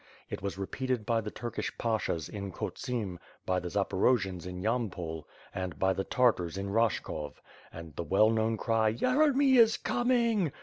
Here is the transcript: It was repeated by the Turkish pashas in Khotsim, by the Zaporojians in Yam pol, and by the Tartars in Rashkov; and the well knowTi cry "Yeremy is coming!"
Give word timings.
It 0.31 0.41
was 0.41 0.57
repeated 0.57 1.05
by 1.05 1.21
the 1.21 1.29
Turkish 1.29 1.77
pashas 1.77 2.27
in 2.27 2.51
Khotsim, 2.51 3.19
by 3.45 3.59
the 3.59 3.67
Zaporojians 3.67 4.47
in 4.47 4.59
Yam 4.63 4.89
pol, 4.89 5.27
and 5.53 5.77
by 5.77 5.93
the 5.93 6.03
Tartars 6.03 6.57
in 6.57 6.71
Rashkov; 6.71 7.33
and 7.71 7.95
the 7.95 8.03
well 8.03 8.31
knowTi 8.31 8.57
cry 8.57 8.93
"Yeremy 8.95 9.57
is 9.59 9.77
coming!" 9.77 10.51